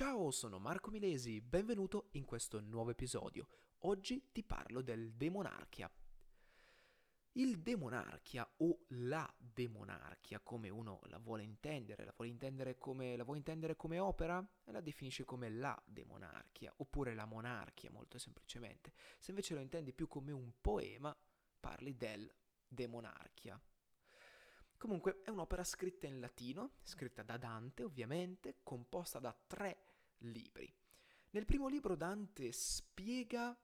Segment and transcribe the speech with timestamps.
[0.00, 3.46] Ciao, sono Marco Milesi, benvenuto in questo nuovo episodio.
[3.80, 5.92] Oggi ti parlo del demonarchia.
[7.32, 13.24] Il demonarchia o la demonarchia, come uno la vuole intendere, la vuole intendere come, la
[13.24, 18.94] vuole intendere come opera la definisce come la demonarchia, oppure la monarchia molto semplicemente.
[19.18, 21.14] Se invece lo intendi più come un poema,
[21.60, 22.26] parli del
[22.66, 23.60] demonarchia.
[24.80, 29.82] Comunque è un'opera scritta in latino, scritta da Dante ovviamente, composta da tre
[30.20, 30.74] libri.
[31.32, 33.54] Nel primo libro Dante spiega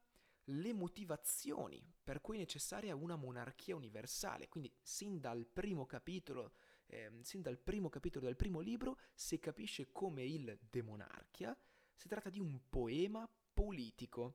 [0.45, 6.53] le motivazioni per cui è necessaria una monarchia universale, quindi sin dal primo capitolo,
[6.85, 11.57] eh, sin dal primo capitolo del primo libro si capisce come il demonarchia
[11.95, 14.35] si tratta di un poema politico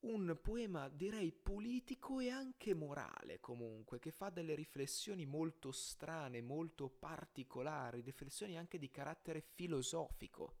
[0.00, 6.88] un poema direi politico e anche morale comunque, che fa delle riflessioni molto strane, molto
[6.88, 10.56] particolari, riflessioni anche di carattere filosofico,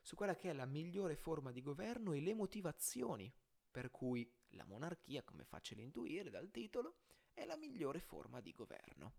[0.00, 3.32] su quella che è la migliore forma di governo e le motivazioni
[3.70, 6.96] per cui la monarchia, come facile intuire dal titolo,
[7.32, 9.14] è la migliore forma di governo.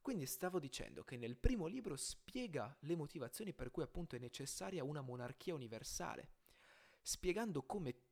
[0.00, 4.84] Quindi stavo dicendo che nel primo libro spiega le motivazioni per cui appunto è necessaria
[4.84, 6.30] una monarchia universale,
[7.02, 8.05] spiegando come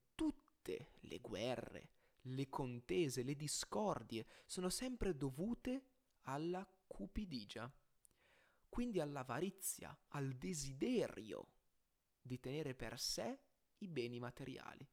[0.64, 1.90] tutte le guerre,
[2.22, 5.84] le contese, le discordie sono sempre dovute
[6.22, 7.70] alla cupidigia,
[8.70, 11.48] quindi all'avarizia, al desiderio
[12.22, 13.38] di tenere per sé
[13.78, 14.88] i beni materiali.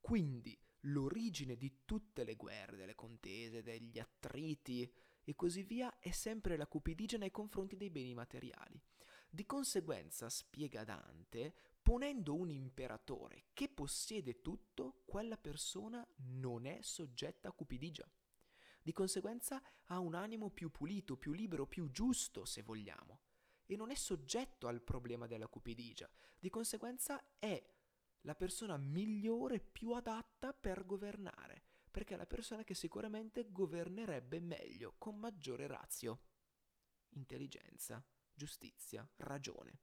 [0.00, 4.90] Quindi l'origine di tutte le guerre, delle contese, degli attriti
[5.22, 8.80] e così via è sempre la cupidigia nei confronti dei beni materiali.
[9.28, 17.48] Di conseguenza, spiega Dante, ponendo un imperatore che possiede tutto, quella persona non è soggetta
[17.48, 18.10] a cupidigia.
[18.80, 23.20] Di conseguenza ha un animo più pulito, più libero, più giusto, se vogliamo,
[23.66, 26.08] e non è soggetto al problema della cupidigia.
[26.38, 27.62] Di conseguenza è
[28.22, 34.94] la persona migliore, più adatta per governare, perché è la persona che sicuramente governerebbe meglio,
[34.96, 36.20] con maggiore razio,
[37.10, 38.02] intelligenza,
[38.32, 39.80] giustizia, ragione.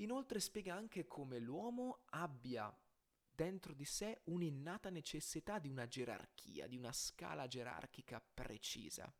[0.00, 2.74] Inoltre spiega anche come l'uomo abbia
[3.28, 9.12] dentro di sé un'innata necessità di una gerarchia, di una scala gerarchica precisa.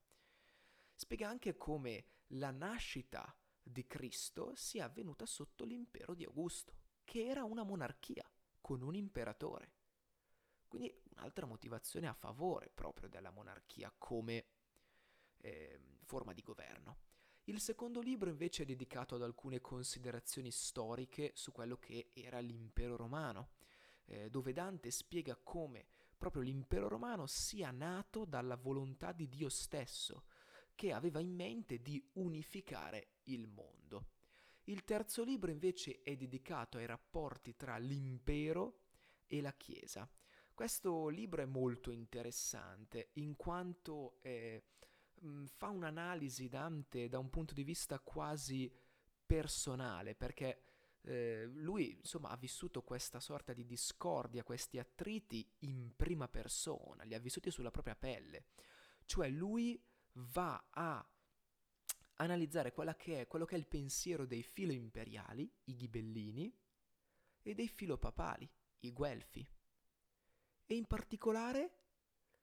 [0.95, 7.45] Spiega anche come la nascita di Cristo sia avvenuta sotto l'impero di Augusto che era
[7.45, 8.29] una monarchia
[8.61, 9.73] con un imperatore.
[10.69, 14.47] Quindi un'altra motivazione a favore proprio della monarchia come
[15.39, 17.08] eh, forma di governo.
[17.49, 22.95] Il secondo libro invece è dedicato ad alcune considerazioni storiche su quello che era l'impero
[22.95, 23.53] romano,
[24.05, 25.87] eh, dove Dante spiega come
[26.19, 30.25] proprio l'impero romano sia nato dalla volontà di Dio stesso,
[30.75, 34.11] che aveva in mente di unificare il mondo.
[34.65, 38.81] Il terzo libro invece è dedicato ai rapporti tra l'impero
[39.27, 40.07] e la Chiesa.
[40.53, 44.65] Questo libro è molto interessante in quanto eh,
[45.57, 48.73] fa un'analisi Dante da un punto di vista quasi
[49.25, 50.63] personale, perché
[51.03, 57.15] eh, lui insomma ha vissuto questa sorta di discordia, questi attriti in prima persona, li
[57.15, 58.47] ha vissuti sulla propria pelle.
[59.05, 61.07] Cioè lui va a
[62.17, 66.53] analizzare che è, quello che è il pensiero dei filo imperiali, i ghibellini,
[67.43, 68.49] e dei filo papali,
[68.81, 69.47] i guelfi.
[70.67, 71.77] E in particolare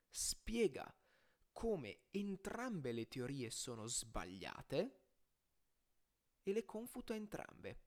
[0.09, 0.91] spiega
[1.55, 4.99] come entrambe le teorie sono sbagliate
[6.43, 7.79] e le confuta entrambe.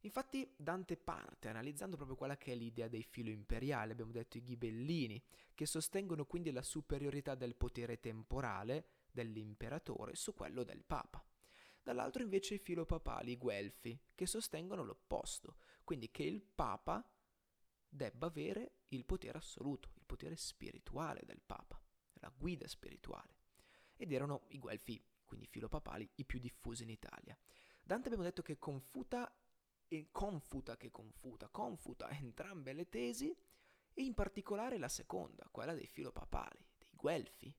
[0.00, 4.42] Infatti Dante parte analizzando proprio quella che è l'idea dei filo imperiali, abbiamo detto i
[4.42, 5.22] ghibellini,
[5.54, 11.22] che sostengono quindi la superiorità del potere temporale dell'imperatore su quello del papa.
[11.82, 17.06] Dall'altro invece i filopapali, i guelfi, che sostengono l'opposto, quindi che il papa
[17.86, 21.83] debba avere il potere assoluto, il potere spirituale del papa,
[22.24, 23.36] la guida spirituale.
[23.96, 27.36] Ed erano i guelfi, quindi filopapali, i più diffusi in Italia.
[27.82, 29.30] Dante abbiamo detto che confuta
[29.86, 33.36] e confuta che confuta, confuta entrambe le tesi
[33.92, 37.54] e in particolare la seconda, quella dei filopapali, dei guelfi,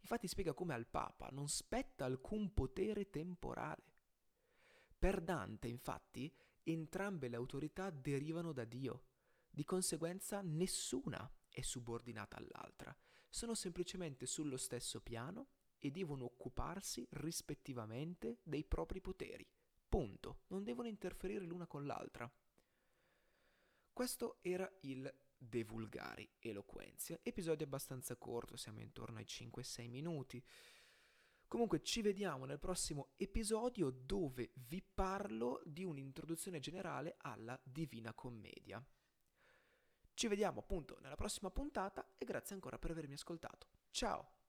[0.00, 3.98] Infatti spiega come al Papa non spetta alcun potere temporale.
[4.98, 6.32] Per Dante, infatti,
[6.62, 9.04] entrambe le autorità derivano da Dio.
[9.50, 12.96] Di conseguenza nessuna è subordinata all'altra,
[13.30, 15.48] sono semplicemente sullo stesso piano
[15.78, 19.48] e devono occuparsi rispettivamente dei propri poteri.
[19.88, 20.40] Punto.
[20.48, 22.30] Non devono interferire l'una con l'altra.
[23.92, 27.18] Questo era il De Vulgari Eloquenzia.
[27.22, 30.44] Episodio abbastanza corto, siamo intorno ai 5-6 minuti.
[31.48, 38.84] Comunque ci vediamo nel prossimo episodio dove vi parlo di un'introduzione generale alla Divina Commedia.
[40.14, 43.66] Ci vediamo appunto nella prossima puntata e grazie ancora per avermi ascoltato.
[43.90, 44.39] Ciao!